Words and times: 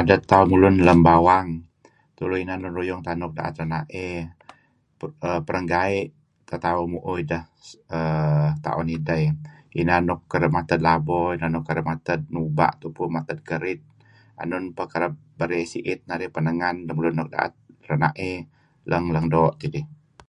Adet 0.00 0.20
tauh 0.30 0.46
mulun 0.50 0.76
lem 0.86 0.98
bawang 1.08 1.48
tulu 2.16 2.34
inan 2.42 2.60
lun 2.62 2.76
ruyung 2.78 3.00
tauh 3.04 3.16
nuk 3.20 3.32
da'et 3.36 3.54
rena'ey 3.60 4.14
perenggai' 5.46 6.02
teh 6.48 6.58
tauh 6.64 6.84
mu'uh 6.92 7.16
idah 7.24 7.44
err 7.98 8.48
ta'on 8.64 8.88
idah 8.96 9.18
eh, 9.26 9.32
inan 9.80 10.02
nuk 10.08 10.20
kereb 10.32 10.52
mated 10.56 10.80
labo 10.86 11.16
eh 11.30 11.36
inan 11.36 11.50
nuk 11.54 11.64
kereb 11.68 11.86
mated 11.90 12.20
nuba' 12.34 12.76
tupu 12.80 13.02
mated 13.14 13.38
kerid 13.48 13.80
enun 14.42 14.64
peh 14.76 14.88
kereb 14.92 15.14
berey 15.38 15.64
si'it 15.72 16.00
penengan 16.36 16.76
lemulun 16.86 17.14
nuk 17.18 17.30
da'et 17.34 17.54
rena'ey 17.88 18.34
lang 18.90 19.04
lang 19.14 19.26
doo' 19.34 19.54
tidih. 19.60 19.84